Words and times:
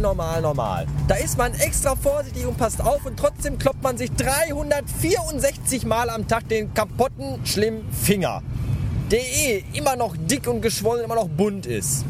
normal, 0.00 0.40
normal, 0.40 0.42
normal. 0.42 0.86
Da 1.08 1.16
ist 1.16 1.38
man 1.38 1.54
extra 1.54 1.96
vorsichtig 1.96 2.46
und 2.46 2.56
passt 2.56 2.80
auf 2.80 3.04
und 3.06 3.18
trotzdem 3.18 3.58
kloppt 3.58 3.82
man 3.82 3.96
sich 3.96 4.10
364 4.12 5.84
Mal 5.86 6.10
am 6.10 6.26
Tag 6.28 6.48
den 6.48 6.72
kaputten, 6.74 7.44
schlimmen 7.44 7.90
Finger. 7.92 8.42
Der 9.10 9.20
eh 9.20 9.64
immer 9.74 9.96
noch 9.96 10.16
dick 10.16 10.46
und 10.48 10.62
geschwollen, 10.62 11.04
immer 11.04 11.14
noch 11.14 11.28
bunt 11.28 11.66
ist. 11.66 12.04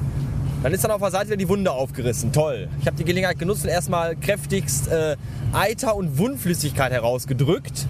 Dann 0.62 0.73
ist 0.73 0.82
dann 0.82 0.92
auf 0.92 1.00
der 1.00 1.10
Seite 1.10 1.27
wieder 1.27 1.36
die 1.36 1.48
Wunde 1.48 1.73
aufgerissen. 1.73 2.32
Toll. 2.32 2.68
Ich 2.80 2.86
habe 2.86 2.96
die 2.96 3.05
Gelegenheit 3.05 3.38
genutzt 3.38 3.64
und 3.64 3.70
erstmal 3.70 4.16
kräftigst 4.16 4.88
äh, 4.88 5.16
Eiter 5.52 5.96
und 5.96 6.16
Wundflüssigkeit 6.16 6.92
herausgedrückt 6.92 7.87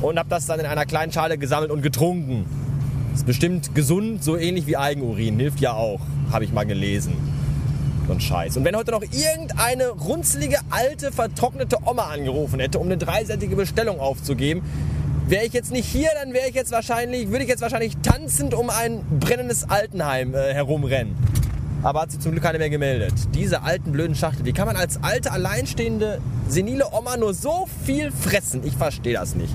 und 0.00 0.18
habe 0.18 0.28
das 0.28 0.46
dann 0.46 0.58
in 0.58 0.66
einer 0.66 0.84
kleinen 0.84 1.12
Schale 1.12 1.38
gesammelt 1.38 1.70
und 1.70 1.82
getrunken. 1.82 2.46
Ist 3.14 3.26
bestimmt 3.26 3.74
gesund, 3.74 4.24
so 4.24 4.36
ähnlich 4.36 4.66
wie 4.66 4.76
Eigenurin. 4.76 5.38
Hilft 5.38 5.60
ja 5.60 5.74
auch, 5.74 6.00
habe 6.32 6.44
ich 6.44 6.52
mal 6.52 6.64
gelesen. 6.64 7.31
So 8.06 8.12
ein 8.14 8.20
Scheiß. 8.20 8.56
Und 8.56 8.64
wenn 8.64 8.76
heute 8.76 8.90
noch 8.90 9.02
irgendeine 9.02 9.88
runzelige, 9.90 10.58
alte, 10.70 11.12
vertrocknete 11.12 11.78
Oma 11.84 12.06
angerufen 12.10 12.58
hätte, 12.58 12.78
um 12.78 12.86
eine 12.86 12.98
dreiseitige 12.98 13.54
Bestellung 13.54 14.00
aufzugeben, 14.00 14.62
wäre 15.28 15.44
ich 15.44 15.52
jetzt 15.52 15.70
nicht 15.70 15.86
hier, 15.86 16.10
dann 16.20 16.32
wäre 16.32 16.48
ich 16.48 16.54
jetzt 16.54 16.72
wahrscheinlich, 16.72 17.28
würde 17.28 17.44
ich 17.44 17.48
jetzt 17.48 17.62
wahrscheinlich 17.62 17.96
tanzend 18.02 18.54
um 18.54 18.70
ein 18.70 19.04
brennendes 19.20 19.70
Altenheim 19.70 20.34
äh, 20.34 20.52
herumrennen. 20.52 21.16
Aber 21.84 22.02
hat 22.02 22.10
sich 22.10 22.20
zum 22.20 22.32
Glück 22.32 22.44
keine 22.44 22.58
mehr 22.58 22.70
gemeldet. 22.70 23.14
Diese 23.34 23.62
alten 23.62 23.92
blöden 23.92 24.14
Schachtel, 24.14 24.44
wie 24.44 24.52
kann 24.52 24.66
man 24.66 24.76
als 24.76 25.02
alte, 25.02 25.32
alleinstehende, 25.32 26.20
senile 26.48 26.92
Oma 26.92 27.16
nur 27.16 27.34
so 27.34 27.68
viel 27.84 28.12
fressen? 28.12 28.64
Ich 28.64 28.74
verstehe 28.74 29.14
das 29.14 29.34
nicht. 29.34 29.54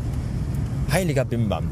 Heiliger 0.91 1.25
Bimbam. 1.25 1.69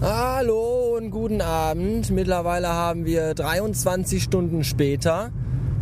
Hallo 0.00 0.79
und 1.00 1.10
guten 1.10 1.40
Abend. 1.40 2.10
Mittlerweile 2.10 2.68
haben 2.68 3.06
wir 3.06 3.32
23 3.32 4.22
Stunden 4.22 4.64
später 4.64 5.30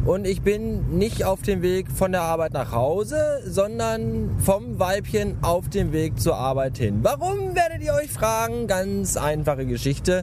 und 0.05 0.25
ich 0.25 0.43
bin 0.43 0.97
nicht 0.97 1.25
auf 1.25 1.43
dem 1.43 1.61
Weg 1.61 1.91
von 1.91 2.13
der 2.13 2.23
Arbeit 2.23 2.53
nach 2.53 2.71
Hause, 2.71 3.41
sondern 3.45 4.39
vom 4.39 4.79
Weibchen 4.79 5.39
auf 5.43 5.69
dem 5.69 5.93
Weg 5.93 6.21
zur 6.21 6.37
Arbeit 6.37 6.79
hin. 6.79 7.01
Warum 7.03 7.57
werdet 7.57 7.83
ihr 7.83 7.95
euch 7.95 8.13
fragen? 8.13 8.69
Ganz 8.69 9.17
einfache 9.17 9.67
Geschichte. 9.67 10.23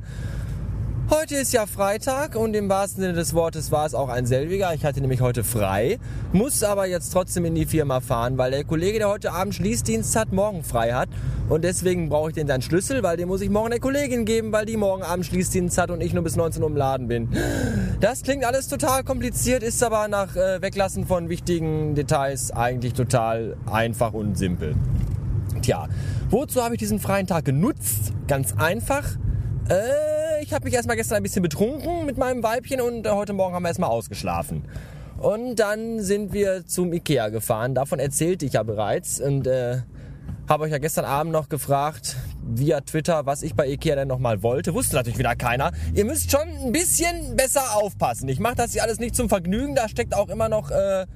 Heute 1.11 1.35
ist 1.35 1.53
ja 1.53 1.67
Freitag 1.67 2.35
und 2.35 2.55
im 2.55 2.67
wahrsten 2.67 3.03
Sinne 3.03 3.13
des 3.13 3.35
Wortes 3.35 3.71
war 3.71 3.85
es 3.85 3.93
auch 3.93 4.09
ein 4.09 4.25
selbiger. 4.25 4.73
Ich 4.73 4.83
hatte 4.83 5.01
nämlich 5.01 5.21
heute 5.21 5.43
frei, 5.43 5.99
muss 6.33 6.63
aber 6.63 6.87
jetzt 6.87 7.11
trotzdem 7.13 7.45
in 7.45 7.53
die 7.53 7.67
Firma 7.67 7.99
fahren, 7.99 8.39
weil 8.39 8.49
der 8.49 8.63
Kollege, 8.63 8.97
der 8.97 9.09
heute 9.09 9.31
Abend 9.31 9.53
Schließdienst 9.53 10.15
hat, 10.15 10.33
morgen 10.33 10.63
frei 10.63 10.93
hat. 10.93 11.07
Und 11.47 11.63
deswegen 11.63 12.09
brauche 12.09 12.29
ich 12.29 12.35
den 12.35 12.47
dann 12.47 12.63
Schlüssel, 12.63 13.03
weil 13.03 13.17
den 13.17 13.27
muss 13.27 13.41
ich 13.41 13.51
morgen 13.51 13.69
der 13.69 13.79
Kollegin 13.79 14.25
geben, 14.25 14.51
weil 14.51 14.65
die 14.65 14.77
morgen 14.77 15.03
Abend 15.03 15.27
Schließdienst 15.27 15.77
hat 15.77 15.91
und 15.91 16.01
ich 16.01 16.11
nur 16.11 16.23
bis 16.23 16.35
19 16.35 16.63
Uhr 16.63 16.69
im 16.69 16.75
Laden 16.75 17.07
bin. 17.07 17.29
Das 17.99 18.23
klingt 18.23 18.43
alles 18.43 18.67
total 18.67 19.03
kompliziert, 19.03 19.61
ist 19.61 19.83
aber 19.83 20.07
nach 20.07 20.35
äh, 20.35 20.59
Weglassen 20.63 21.05
von 21.05 21.29
wichtigen 21.29 21.93
Details 21.93 22.49
eigentlich 22.49 22.93
total 22.93 23.57
einfach 23.71 24.13
und 24.13 24.39
simpel. 24.39 24.73
Tja, 25.61 25.87
wozu 26.31 26.63
habe 26.63 26.73
ich 26.73 26.79
diesen 26.79 26.99
freien 26.99 27.27
Tag 27.27 27.45
genutzt? 27.45 28.11
Ganz 28.27 28.55
einfach. 28.57 29.03
Äh, 29.69 30.14
ich 30.45 30.53
habe 30.53 30.65
mich 30.65 30.75
erstmal 30.75 30.95
gestern 30.95 31.17
ein 31.17 31.23
bisschen 31.23 31.41
betrunken 31.41 32.05
mit 32.05 32.17
meinem 32.17 32.43
Weibchen 32.43 32.79
und 32.79 33.07
äh, 33.07 33.09
heute 33.09 33.33
Morgen 33.33 33.55
haben 33.55 33.63
wir 33.63 33.69
erstmal 33.69 33.89
ausgeschlafen. 33.89 34.63
Und 35.17 35.55
dann 35.55 36.01
sind 36.01 36.33
wir 36.33 36.67
zum 36.67 36.93
Ikea 36.93 37.29
gefahren. 37.29 37.73
Davon 37.73 37.97
erzählte 37.97 38.45
ich 38.45 38.53
ja 38.53 38.61
bereits 38.61 39.19
und 39.19 39.47
äh, 39.47 39.79
habe 40.47 40.65
euch 40.65 40.71
ja 40.71 40.77
gestern 40.77 41.05
Abend 41.05 41.33
noch 41.33 41.49
gefragt 41.49 42.17
via 42.43 42.81
Twitter, 42.81 43.25
was 43.25 43.41
ich 43.41 43.55
bei 43.55 43.67
Ikea 43.67 43.95
denn 43.95 44.07
nochmal 44.07 44.43
wollte. 44.43 44.75
Wusste 44.75 44.95
natürlich 44.97 45.17
wieder 45.17 45.35
keiner. 45.35 45.71
Ihr 45.95 46.05
müsst 46.05 46.29
schon 46.29 46.47
ein 46.63 46.71
bisschen 46.71 47.35
besser 47.35 47.77
aufpassen. 47.77 48.29
Ich 48.29 48.39
mache 48.39 48.55
das 48.55 48.73
hier 48.73 48.83
alles 48.83 48.99
nicht 48.99 49.15
zum 49.15 49.29
Vergnügen. 49.29 49.73
Da 49.73 49.89
steckt 49.89 50.13
auch 50.13 50.29
immer 50.29 50.47
noch 50.47 50.69
äh, 50.69 51.07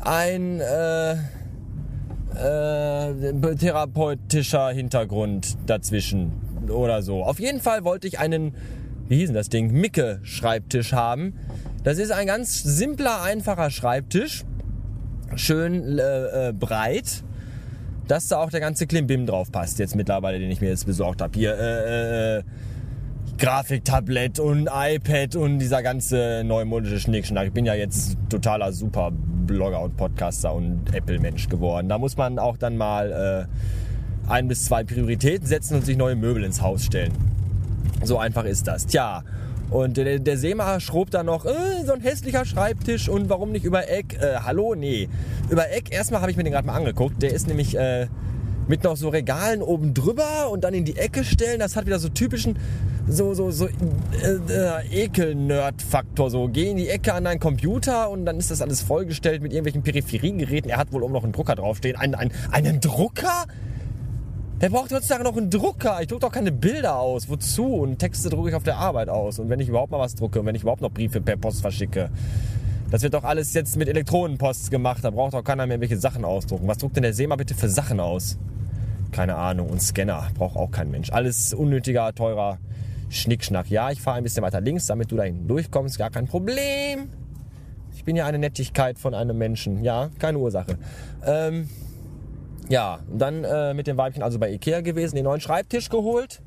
ein 0.00 0.60
äh, 0.60 1.12
äh, 2.36 3.54
therapeutischer 3.56 4.70
Hintergrund 4.70 5.58
dazwischen 5.66 6.45
oder 6.68 7.02
so. 7.02 7.22
Auf 7.24 7.40
jeden 7.40 7.60
Fall 7.60 7.84
wollte 7.84 8.06
ich 8.06 8.18
einen, 8.18 8.54
wie 9.08 9.16
hieß 9.16 9.28
denn 9.28 9.34
das 9.34 9.48
Ding, 9.48 9.72
Micke-Schreibtisch 9.72 10.92
haben. 10.92 11.34
Das 11.82 11.98
ist 11.98 12.10
ein 12.10 12.26
ganz 12.26 12.62
simpler, 12.62 13.22
einfacher 13.22 13.70
Schreibtisch. 13.70 14.44
Schön 15.34 15.98
äh, 15.98 16.48
äh, 16.48 16.52
breit. 16.52 17.22
Dass 18.08 18.28
da 18.28 18.38
auch 18.38 18.50
der 18.50 18.60
ganze 18.60 18.86
Klimbim 18.86 19.26
drauf 19.26 19.50
passt, 19.50 19.80
jetzt 19.80 19.96
mittlerweile, 19.96 20.38
den 20.38 20.50
ich 20.50 20.60
mir 20.60 20.68
jetzt 20.68 20.86
besorgt 20.86 21.20
habe. 21.20 21.32
Hier, 21.36 21.58
äh, 21.58 22.38
äh, 22.38 22.42
Grafiktablett 23.38 24.38
und 24.38 24.68
iPad 24.72 25.36
und 25.36 25.58
dieser 25.58 25.82
ganze 25.82 26.42
neumodische 26.44 26.98
Schnickschnack. 26.98 27.48
Ich 27.48 27.52
bin 27.52 27.66
ja 27.66 27.74
jetzt 27.74 28.16
totaler 28.30 28.72
super 28.72 29.12
Blogger 29.12 29.82
und 29.82 29.96
Podcaster 29.96 30.54
und 30.54 30.94
Apple-Mensch 30.94 31.48
geworden. 31.48 31.88
Da 31.88 31.98
muss 31.98 32.16
man 32.16 32.38
auch 32.38 32.56
dann 32.56 32.78
mal 32.78 33.46
äh, 33.48 33.85
ein 34.28 34.48
bis 34.48 34.64
zwei 34.64 34.84
Prioritäten 34.84 35.46
setzen 35.46 35.76
und 35.76 35.84
sich 35.84 35.96
neue 35.96 36.16
Möbel 36.16 36.44
ins 36.44 36.60
Haus 36.62 36.84
stellen. 36.84 37.12
So 38.02 38.18
einfach 38.18 38.44
ist 38.44 38.66
das. 38.66 38.86
Tja, 38.86 39.22
und 39.70 39.96
der, 39.96 40.18
der 40.20 40.38
Seemacher 40.38 40.80
schrob 40.80 41.10
dann 41.10 41.26
noch, 41.26 41.44
äh, 41.44 41.84
so 41.84 41.92
ein 41.92 42.00
hässlicher 42.00 42.44
Schreibtisch 42.44 43.08
und 43.08 43.28
warum 43.28 43.50
nicht 43.50 43.64
über 43.64 43.88
Eck? 43.88 44.18
Äh, 44.20 44.36
hallo? 44.44 44.74
Nee. 44.76 45.08
Über 45.50 45.70
Eck, 45.70 45.92
erstmal 45.92 46.20
habe 46.20 46.30
ich 46.30 46.36
mir 46.36 46.44
den 46.44 46.52
gerade 46.52 46.66
mal 46.66 46.74
angeguckt. 46.74 47.20
Der 47.20 47.32
ist 47.32 47.48
nämlich 47.48 47.76
äh, 47.76 48.06
mit 48.68 48.84
noch 48.84 48.96
so 48.96 49.08
Regalen 49.08 49.62
oben 49.62 49.92
drüber 49.92 50.50
und 50.50 50.62
dann 50.62 50.74
in 50.74 50.84
die 50.84 50.96
Ecke 50.96 51.24
stellen. 51.24 51.58
Das 51.58 51.74
hat 51.74 51.86
wieder 51.86 51.98
so 51.98 52.08
typischen, 52.08 52.58
so, 53.08 53.34
so, 53.34 53.50
so 53.50 53.66
äh, 53.66 53.70
äh, 54.48 55.04
Ekel-Nerd-Faktor. 55.04 56.30
So, 56.30 56.48
geh 56.48 56.70
in 56.70 56.76
die 56.76 56.88
Ecke 56.88 57.14
an 57.14 57.24
deinen 57.24 57.40
Computer 57.40 58.10
und 58.10 58.24
dann 58.24 58.38
ist 58.38 58.52
das 58.52 58.62
alles 58.62 58.82
vollgestellt 58.82 59.42
mit 59.42 59.52
irgendwelchen 59.52 59.82
Peripheriegeräten. 59.82 60.70
Er 60.70 60.78
hat 60.78 60.92
wohl 60.92 61.02
oben 61.02 61.12
noch 61.12 61.24
einen 61.24 61.32
Drucker 61.32 61.56
draufstehen. 61.56 61.96
Ein, 61.96 62.14
ein, 62.14 62.30
einen 62.52 62.80
Drucker? 62.80 63.46
Wer 64.58 64.70
braucht 64.70 64.90
heutzutage 64.90 65.22
noch 65.22 65.36
einen 65.36 65.50
Drucker? 65.50 66.00
Ich 66.00 66.06
drucke 66.08 66.22
doch 66.22 66.32
keine 66.32 66.50
Bilder 66.50 66.98
aus. 66.98 67.28
Wozu? 67.28 67.74
Und 67.74 67.98
Texte 67.98 68.30
drucke 68.30 68.48
ich 68.48 68.54
auf 68.54 68.62
der 68.62 68.78
Arbeit 68.78 69.10
aus. 69.10 69.38
Und 69.38 69.50
wenn 69.50 69.60
ich 69.60 69.68
überhaupt 69.68 69.92
mal 69.92 69.98
was 69.98 70.14
drucke 70.14 70.40
und 70.40 70.46
wenn 70.46 70.54
ich 70.54 70.62
überhaupt 70.62 70.80
noch 70.80 70.90
Briefe 70.90 71.20
per 71.20 71.36
Post 71.36 71.60
verschicke. 71.60 72.08
Das 72.90 73.02
wird 73.02 73.12
doch 73.12 73.24
alles 73.24 73.52
jetzt 73.52 73.76
mit 73.76 73.86
Elektronenpost 73.86 74.70
gemacht. 74.70 75.04
Da 75.04 75.10
braucht 75.10 75.34
doch 75.34 75.44
keiner 75.44 75.66
mehr 75.66 75.78
welche 75.80 75.98
Sachen 75.98 76.24
ausdrucken. 76.24 76.66
Was 76.68 76.78
druckt 76.78 76.96
denn 76.96 77.02
der 77.02 77.12
SEMA 77.12 77.36
bitte 77.36 77.54
für 77.54 77.68
Sachen 77.68 78.00
aus? 78.00 78.38
Keine 79.12 79.34
Ahnung. 79.34 79.68
Und 79.68 79.82
Scanner 79.82 80.28
braucht 80.34 80.56
auch 80.56 80.70
kein 80.70 80.90
Mensch. 80.90 81.10
Alles 81.10 81.52
unnötiger, 81.52 82.14
teurer 82.14 82.56
Schnickschnack. 83.10 83.68
Ja, 83.68 83.90
ich 83.90 84.00
fahre 84.00 84.16
ein 84.16 84.22
bisschen 84.22 84.42
weiter 84.42 84.62
links, 84.62 84.86
damit 84.86 85.12
du 85.12 85.16
da 85.16 85.24
hinten 85.24 85.48
durchkommst. 85.48 85.98
Gar 85.98 86.08
kein 86.08 86.26
Problem. 86.26 87.10
Ich 87.94 88.04
bin 88.04 88.16
ja 88.16 88.24
eine 88.24 88.38
Nettigkeit 88.38 88.98
von 88.98 89.12
einem 89.12 89.36
Menschen. 89.36 89.84
Ja, 89.84 90.08
keine 90.18 90.38
Ursache. 90.38 90.78
Ähm, 91.26 91.68
ja, 92.68 93.00
dann 93.10 93.44
äh, 93.44 93.74
mit 93.74 93.86
dem 93.86 93.96
Weibchen 93.96 94.22
also 94.22 94.38
bei 94.38 94.50
Ikea 94.50 94.80
gewesen, 94.80 95.16
den 95.16 95.24
neuen 95.24 95.40
Schreibtisch 95.40 95.88
geholt, 95.88 96.42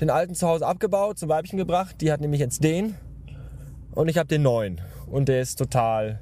den 0.00 0.10
alten 0.10 0.34
zu 0.34 0.46
Hause 0.46 0.66
abgebaut, 0.66 1.18
zum 1.18 1.28
Weibchen 1.28 1.58
gebracht. 1.58 1.96
Die 2.00 2.12
hat 2.12 2.20
nämlich 2.20 2.40
jetzt 2.40 2.64
den 2.64 2.94
und 3.92 4.08
ich 4.08 4.18
habe 4.18 4.28
den 4.28 4.42
neuen 4.42 4.80
und 5.06 5.28
der 5.28 5.40
ist 5.40 5.56
total 5.56 6.20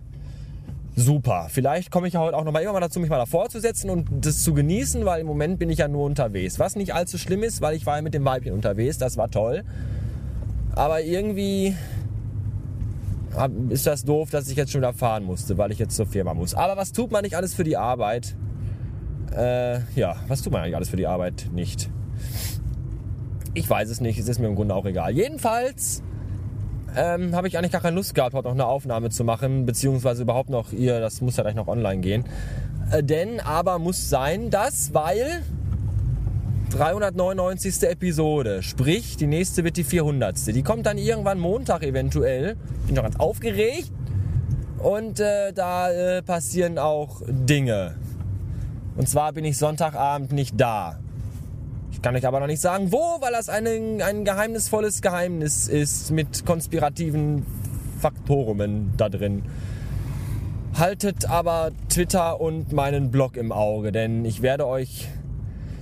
super. 0.96 1.48
Vielleicht 1.50 1.90
komme 1.90 2.06
ich 2.06 2.14
ja 2.14 2.20
heute 2.20 2.36
auch 2.36 2.44
irgendwann 2.44 2.72
mal 2.72 2.80
dazu, 2.80 3.00
mich 3.00 3.10
mal 3.10 3.18
davor 3.18 3.48
zu 3.48 3.60
setzen 3.60 3.90
und 3.90 4.08
das 4.24 4.42
zu 4.44 4.54
genießen, 4.54 5.04
weil 5.04 5.20
im 5.20 5.26
Moment 5.26 5.58
bin 5.58 5.70
ich 5.70 5.78
ja 5.78 5.88
nur 5.88 6.04
unterwegs. 6.04 6.58
Was 6.58 6.76
nicht 6.76 6.94
allzu 6.94 7.18
schlimm 7.18 7.42
ist, 7.42 7.60
weil 7.60 7.76
ich 7.76 7.86
war 7.86 7.96
ja 7.96 8.02
mit 8.02 8.14
dem 8.14 8.24
Weibchen 8.24 8.52
unterwegs, 8.52 8.98
das 8.98 9.16
war 9.16 9.30
toll. 9.30 9.64
Aber 10.74 11.02
irgendwie 11.02 11.74
ist 13.70 13.86
das 13.86 14.04
doof, 14.04 14.30
dass 14.30 14.48
ich 14.48 14.56
jetzt 14.56 14.70
schon 14.70 14.80
wieder 14.80 14.92
fahren 14.92 15.24
musste, 15.24 15.58
weil 15.58 15.72
ich 15.72 15.78
jetzt 15.78 15.96
zur 15.96 16.06
Firma 16.06 16.34
muss. 16.34 16.54
Aber 16.54 16.76
was 16.76 16.92
tut 16.92 17.10
man 17.10 17.22
nicht 17.22 17.36
alles 17.36 17.54
für 17.54 17.64
die 17.64 17.76
Arbeit? 17.76 18.36
Äh, 19.36 19.80
ja, 19.96 20.16
was 20.28 20.42
tut 20.42 20.52
man 20.52 20.62
eigentlich 20.62 20.76
alles 20.76 20.88
für 20.88 20.96
die 20.96 21.06
Arbeit 21.06 21.48
nicht? 21.52 21.90
Ich 23.54 23.68
weiß 23.68 23.88
es 23.88 24.00
nicht, 24.00 24.18
es 24.18 24.28
ist 24.28 24.38
mir 24.38 24.46
im 24.46 24.54
Grunde 24.54 24.74
auch 24.74 24.84
egal. 24.84 25.12
Jedenfalls 25.12 26.02
ähm, 26.96 27.34
habe 27.34 27.48
ich 27.48 27.58
eigentlich 27.58 27.72
gar 27.72 27.80
keine 27.80 27.96
Lust 27.96 28.14
gehabt, 28.14 28.34
heute 28.34 28.48
noch 28.48 28.54
eine 28.54 28.66
Aufnahme 28.66 29.10
zu 29.10 29.24
machen, 29.24 29.66
beziehungsweise 29.66 30.22
überhaupt 30.22 30.50
noch 30.50 30.72
ihr, 30.72 31.00
das 31.00 31.20
muss 31.20 31.36
ja 31.36 31.42
gleich 31.42 31.54
noch 31.54 31.68
online 31.68 32.00
gehen. 32.00 32.24
Äh, 32.90 33.02
denn 33.02 33.40
aber 33.40 33.78
muss 33.78 34.08
sein, 34.08 34.50
dass, 34.50 34.94
weil 34.94 35.42
399. 36.70 37.82
Episode, 37.88 38.62
sprich 38.62 39.16
die 39.16 39.28
nächste 39.28 39.62
wird 39.62 39.76
die 39.76 39.84
400. 39.84 40.48
Die 40.48 40.62
kommt 40.62 40.86
dann 40.86 40.98
irgendwann 40.98 41.38
Montag 41.38 41.84
eventuell. 41.84 42.56
Bin 42.86 42.96
noch 42.96 43.04
ganz 43.04 43.16
aufgeregt. 43.16 43.92
Und 44.78 45.20
äh, 45.20 45.52
da 45.52 45.90
äh, 45.90 46.22
passieren 46.22 46.78
auch 46.78 47.22
Dinge. 47.26 47.94
Und 48.96 49.08
zwar 49.08 49.32
bin 49.32 49.44
ich 49.44 49.58
Sonntagabend 49.58 50.32
nicht 50.32 50.60
da. 50.60 50.98
Ich 51.90 52.02
kann 52.02 52.14
euch 52.16 52.26
aber 52.26 52.40
noch 52.40 52.46
nicht 52.46 52.60
sagen, 52.60 52.92
wo, 52.92 53.20
weil 53.20 53.32
das 53.32 53.48
ein, 53.48 53.66
ein 54.02 54.24
geheimnisvolles 54.24 55.02
Geheimnis 55.02 55.68
ist 55.68 56.10
mit 56.10 56.44
konspirativen 56.44 57.44
Faktoren 58.00 58.92
da 58.96 59.08
drin. 59.08 59.42
Haltet 60.74 61.30
aber 61.30 61.70
Twitter 61.88 62.40
und 62.40 62.72
meinen 62.72 63.10
Blog 63.10 63.36
im 63.36 63.52
Auge, 63.52 63.92
denn 63.92 64.24
ich 64.24 64.42
werde 64.42 64.66
euch 64.66 65.08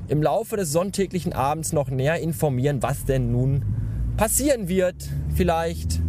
im 0.08 0.22
Laufe 0.22 0.56
des 0.56 0.70
sonntäglichen 0.70 1.32
Abends 1.32 1.72
noch 1.72 1.88
näher 1.88 2.20
informieren, 2.20 2.82
was 2.82 3.04
denn 3.04 3.32
nun 3.32 3.64
passieren 4.16 4.68
wird. 4.68 5.08
Vielleicht 5.34 6.00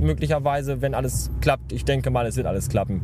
möglicherweise, 0.00 0.82
wenn 0.82 0.94
alles 0.94 1.30
klappt. 1.40 1.72
Ich 1.72 1.84
denke 1.84 2.10
mal, 2.10 2.26
es 2.26 2.36
wird 2.36 2.46
alles 2.46 2.68
klappen. 2.68 3.02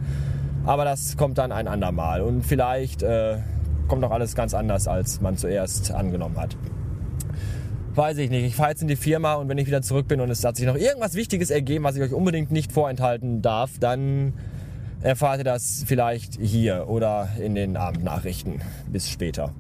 Aber 0.67 0.85
das 0.85 1.17
kommt 1.17 1.39
dann 1.39 1.53
ein 1.53 1.69
andermal. 1.69 2.21
Und 2.21 2.43
vielleicht 2.43 3.03
äh, 3.03 3.39
kommt 3.87 4.05
auch 4.05 4.11
alles 4.11 4.35
ganz 4.35 4.53
anders, 4.53 4.89
als 4.89 5.21
man 5.21 5.37
zuerst 5.37 5.93
angenommen 5.93 6.37
hat. 6.37 6.57
Weiß 7.95 8.19
ich 8.19 8.29
nicht. 8.29 8.45
Ich 8.45 8.57
fahre 8.57 8.71
jetzt 8.71 8.83
in 8.83 8.89
die 8.89 8.97
Firma 8.97 9.35
und 9.35 9.49
wenn 9.49 9.59
ich 9.59 9.67
wieder 9.67 9.81
zurück 9.81 10.09
bin 10.09 10.21
und 10.21 10.29
es 10.29 10.45
hat 10.45 10.57
sich 10.57 10.67
noch 10.67 10.77
irgendwas 10.77 11.15
Wichtiges 11.15 11.51
ergeben, 11.51 11.85
was 11.85 11.97
ich 11.97 12.03
euch 12.03 12.13
unbedingt 12.13 12.51
nicht 12.51 12.73
vorenthalten 12.73 13.41
darf, 13.41 13.79
dann 13.79 14.35
erfahrt 15.01 15.39
ihr 15.39 15.45
das 15.45 15.85
vielleicht 15.87 16.39
hier 16.41 16.89
oder 16.89 17.29
in 17.41 17.55
den 17.55 17.77
Abendnachrichten. 17.77 18.61
Bis 18.91 19.09
später. 19.09 19.55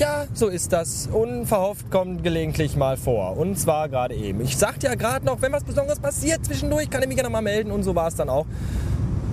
Tja, 0.00 0.24
so 0.32 0.48
ist 0.48 0.72
das. 0.72 1.10
Unverhofft 1.12 1.90
kommt 1.90 2.24
gelegentlich 2.24 2.74
mal 2.74 2.96
vor. 2.96 3.36
Und 3.36 3.58
zwar 3.58 3.90
gerade 3.90 4.14
eben. 4.14 4.40
Ich 4.40 4.56
sagte 4.56 4.86
ja 4.86 4.94
gerade 4.94 5.26
noch, 5.26 5.42
wenn 5.42 5.52
was 5.52 5.62
Besonderes 5.62 6.00
passiert 6.00 6.42
zwischendurch, 6.42 6.88
kann 6.88 7.02
ich 7.02 7.08
mich 7.08 7.18
ja 7.18 7.22
nochmal 7.22 7.42
melden. 7.42 7.70
Und 7.70 7.82
so 7.82 7.94
war 7.94 8.08
es 8.08 8.14
dann 8.14 8.30
auch. 8.30 8.46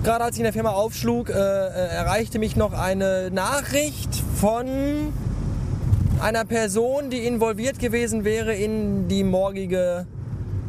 Gerade 0.04 0.24
als 0.24 0.34
ich 0.34 0.40
in 0.40 0.44
der 0.44 0.52
Firma 0.52 0.72
aufschlug, 0.72 1.30
äh, 1.30 1.32
äh, 1.32 1.36
erreichte 1.36 2.38
mich 2.38 2.54
noch 2.54 2.74
eine 2.74 3.30
Nachricht 3.30 4.14
von 4.36 5.14
einer 6.20 6.44
Person, 6.44 7.08
die 7.08 7.26
involviert 7.26 7.78
gewesen 7.78 8.24
wäre 8.24 8.54
in 8.54 9.08
die 9.08 9.24
morgige, 9.24 10.06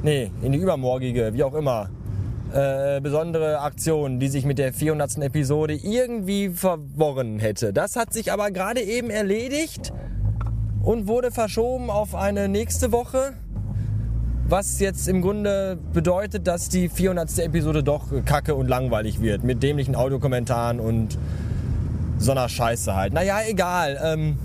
nee, 0.01 0.31
in 0.41 0.53
die 0.53 0.59
übermorgige, 0.59 1.33
wie 1.33 1.43
auch 1.43 1.53
immer, 1.53 1.89
äh, 2.53 2.99
besondere 3.01 3.59
Aktion, 3.59 4.19
die 4.19 4.27
sich 4.27 4.45
mit 4.45 4.57
der 4.57 4.73
400. 4.73 5.19
Episode 5.19 5.75
irgendwie 5.75 6.49
verworren 6.49 7.39
hätte. 7.39 7.73
Das 7.73 7.95
hat 7.95 8.13
sich 8.13 8.31
aber 8.31 8.51
gerade 8.51 8.81
eben 8.81 9.09
erledigt 9.09 9.93
und 10.81 11.07
wurde 11.07 11.31
verschoben 11.31 11.89
auf 11.89 12.15
eine 12.15 12.47
nächste 12.47 12.91
Woche. 12.91 13.33
Was 14.47 14.79
jetzt 14.79 15.07
im 15.07 15.21
Grunde 15.21 15.77
bedeutet, 15.93 16.47
dass 16.47 16.69
die 16.69 16.89
400. 16.89 17.37
Episode 17.39 17.83
doch 17.83 18.07
kacke 18.25 18.55
und 18.55 18.67
langweilig 18.67 19.21
wird. 19.21 19.43
Mit 19.43 19.61
dämlichen 19.61 19.95
Audiokommentaren 19.95 20.79
und 20.79 21.19
so 22.17 22.31
einer 22.31 22.49
Scheiße 22.49 22.95
halt. 22.95 23.13
Naja, 23.13 23.41
egal. 23.47 23.99
Ähm, 24.03 24.39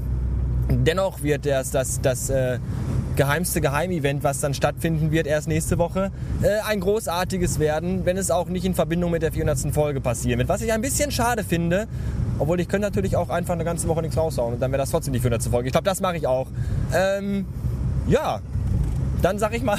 dennoch 0.68 1.22
wird 1.22 1.46
das, 1.46 1.70
das, 1.70 2.02
das 2.02 2.28
äh, 2.28 2.58
geheimste 3.16 3.60
Geheimevent, 3.60 4.24
was 4.24 4.40
dann 4.40 4.54
stattfinden 4.54 5.10
wird, 5.10 5.26
erst 5.26 5.48
nächste 5.48 5.78
Woche, 5.78 6.10
äh, 6.42 6.60
ein 6.66 6.80
großartiges 6.80 7.58
werden, 7.58 8.04
wenn 8.04 8.16
es 8.16 8.30
auch 8.30 8.48
nicht 8.48 8.64
in 8.64 8.74
Verbindung 8.74 9.10
mit 9.10 9.22
der 9.22 9.32
400. 9.32 9.72
Folge 9.72 10.00
passieren 10.00 10.38
wird. 10.38 10.48
Was 10.48 10.62
ich 10.62 10.72
ein 10.72 10.80
bisschen 10.80 11.10
schade 11.10 11.44
finde, 11.44 11.86
obwohl 12.38 12.60
ich 12.60 12.68
könnte 12.68 12.86
natürlich 12.86 13.16
auch 13.16 13.28
einfach 13.28 13.54
eine 13.54 13.64
ganze 13.64 13.88
Woche 13.88 14.02
nichts 14.02 14.16
raushauen 14.16 14.54
und 14.54 14.60
dann 14.60 14.72
wäre 14.72 14.80
das 14.80 14.90
trotzdem 14.90 15.12
die 15.12 15.20
400. 15.20 15.42
Folge. 15.44 15.68
Ich 15.68 15.72
glaube, 15.72 15.84
das 15.84 16.00
mache 16.00 16.16
ich 16.16 16.26
auch. 16.26 16.48
Ähm, 16.92 17.46
ja, 18.06 18.40
dann 19.22 19.38
sag 19.38 19.54
ich 19.54 19.62
mal 19.62 19.78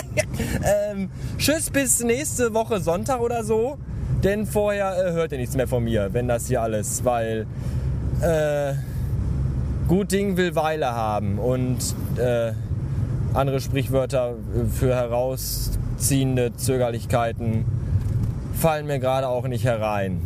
ähm, 0.92 1.10
Tschüss 1.38 1.70
bis 1.70 2.02
nächste 2.02 2.54
Woche 2.54 2.80
Sonntag 2.80 3.20
oder 3.20 3.44
so. 3.44 3.78
Denn 4.24 4.46
vorher 4.46 4.96
äh, 4.96 5.12
hört 5.12 5.32
ihr 5.32 5.38
nichts 5.38 5.54
mehr 5.56 5.68
von 5.68 5.84
mir, 5.84 6.12
wenn 6.12 6.26
das 6.26 6.46
hier 6.46 6.62
alles, 6.62 7.04
weil 7.04 7.46
äh, 8.22 8.72
gut 9.88 10.12
Ding 10.12 10.36
will 10.36 10.54
Weile 10.54 10.92
haben 10.92 11.38
und 11.38 11.78
äh, 12.18 12.52
andere 13.34 13.60
Sprichwörter 13.60 14.34
für 14.72 14.94
herausziehende 14.94 16.56
Zögerlichkeiten 16.56 17.64
fallen 18.54 18.86
mir 18.86 18.98
gerade 18.98 19.28
auch 19.28 19.46
nicht 19.46 19.64
herein. 19.64 20.22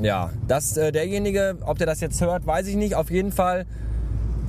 Ja, 0.00 0.30
dass 0.46 0.76
äh, 0.76 0.92
derjenige, 0.92 1.56
ob 1.64 1.78
der 1.78 1.86
das 1.86 2.00
jetzt 2.00 2.20
hört, 2.20 2.46
weiß 2.46 2.66
ich 2.68 2.76
nicht. 2.76 2.94
Auf 2.94 3.10
jeden 3.10 3.32
Fall 3.32 3.66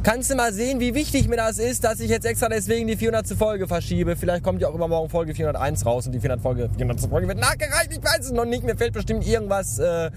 kannst 0.04 0.30
du 0.30 0.36
mal 0.36 0.54
sehen, 0.54 0.80
wie 0.80 0.94
wichtig 0.94 1.28
mir 1.28 1.38
das 1.38 1.58
ist, 1.58 1.84
dass 1.84 2.00
ich 2.00 2.10
jetzt 2.10 2.26
extra 2.26 2.50
deswegen 2.50 2.88
die 2.88 2.98
400. 2.98 3.28
Folge 3.30 3.68
verschiebe. 3.68 4.16
Vielleicht 4.16 4.44
kommt 4.44 4.62
ja 4.62 4.68
auch 4.68 4.76
übermorgen 4.76 5.10
Folge 5.10 5.34
401 5.34 5.86
raus 5.86 6.06
und 6.06 6.12
die 6.12 6.20
400. 6.20 6.42
Folge, 6.42 6.70
400. 6.78 7.10
Folge 7.10 7.28
wird 7.28 7.40
nachgereicht. 7.40 7.92
Ich 7.92 8.04
weiß 8.04 8.26
es 8.26 8.32
noch 8.32 8.46
nicht. 8.46 8.64
Mir 8.64 8.78
fällt 8.78 8.94
bestimmt 8.94 9.26
irgendwas 9.26 9.80
äh, 9.80 10.12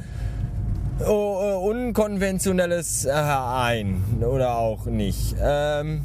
Unkonventionelles 1.08 3.06
äh, 3.06 3.12
ein 3.12 4.02
oder 4.20 4.56
auch 4.56 4.87
nicht. 4.87 5.35
Ähm, 5.41 6.02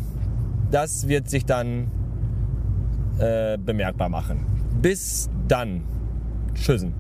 das 0.72 1.08
wird 1.08 1.30
sich 1.30 1.46
dann 1.46 1.92
äh, 3.20 3.58
bemerkbar 3.58 4.10
machen. 4.10 4.46
Bis 4.82 5.30
dann. 5.48 5.84
Tschüssen. 6.54 6.94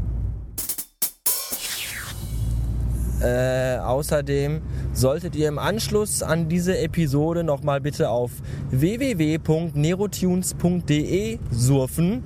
Äh, 3.21 3.77
außerdem 3.77 4.61
solltet 4.93 5.35
ihr 5.35 5.47
im 5.47 5.57
Anschluss 5.57 6.21
an 6.21 6.47
diese 6.49 6.77
Episode 6.77 7.43
nochmal 7.43 7.81
bitte 7.81 8.09
auf 8.09 8.31
www.nerotunes.de 8.71 11.39
surfen 11.51 12.23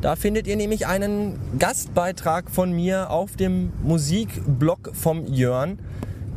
da 0.00 0.14
findet 0.14 0.46
ihr 0.46 0.56
nämlich 0.56 0.86
einen 0.86 1.38
Gastbeitrag 1.58 2.50
von 2.50 2.70
mir 2.70 3.10
auf 3.10 3.36
dem 3.36 3.72
Musikblog 3.82 4.90
vom 4.94 5.26
Jörn. 5.26 5.78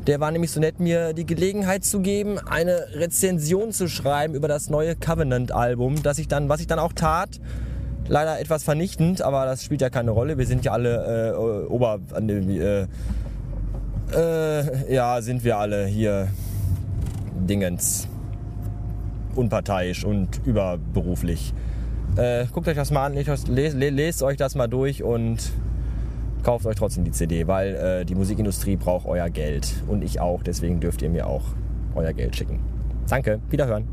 Der 0.08 0.20
war 0.20 0.32
nämlich 0.32 0.50
so 0.50 0.60
nett, 0.60 0.80
mir 0.80 1.14
die 1.14 1.28
Gelegenheit 1.28 1.86
zu 1.86 2.00
geben, 2.00 2.40
eine 2.40 2.88
Rezension 2.94 3.72
zu 3.72 3.88
schreiben 3.88 4.34
über 4.34 4.48
das 4.48 4.72
neue 4.72 4.96
Covenant-Album, 4.96 6.02
das 6.02 6.18
ich 6.18 6.28
dann, 6.28 6.50
was 6.50 6.60
ich 6.60 6.68
dann 6.68 6.80
auch 6.80 6.94
tat. 6.94 7.40
Leider 8.08 8.40
etwas 8.40 8.64
vernichtend, 8.64 9.22
aber 9.22 9.46
das 9.46 9.64
spielt 9.64 9.82
ja 9.82 9.92
keine 9.92 10.10
Rolle. 10.10 10.40
Wir 10.40 10.48
sind 10.48 10.66
ja 10.66 10.72
alle 10.72 11.32
äh, 11.32 11.68
ober, 11.68 12.00
äh, 12.18 12.88
äh, 14.14 14.94
ja, 14.94 15.22
sind 15.22 15.44
wir 15.44 15.58
alle 15.58 15.86
hier 15.86 16.30
Dingens 17.48 18.08
unparteiisch 19.36 20.04
und 20.04 20.42
überberuflich. 20.46 21.54
Äh, 22.18 22.46
guckt 22.52 22.68
euch 22.68 22.76
das 22.76 22.92
mal 22.92 23.06
an, 23.06 23.14
lest, 23.14 23.48
lest, 23.48 24.24
euch 24.24 24.38
das 24.38 24.56
mal 24.56 24.68
durch 24.68 25.02
und 25.02 25.52
kauft 26.44 26.66
euch 26.66 26.76
trotzdem 26.76 27.04
die 27.04 27.12
CD, 27.12 27.48
weil 27.48 27.76
äh, 27.76 28.06
die 28.06 28.16
Musikindustrie 28.16 28.76
braucht 28.76 29.06
euer 29.06 29.30
Geld 29.30 29.74
und 29.88 30.04
ich 30.04 30.20
auch, 30.20 30.44
deswegen 30.44 30.80
dürft 30.80 31.02
ihr 31.02 31.10
mir 31.10 31.28
auch 31.28 31.46
euer 31.96 32.14
Geld 32.14 32.36
schicken. 32.36 32.60
Danke, 33.08 33.40
wiederhören. 33.50 33.88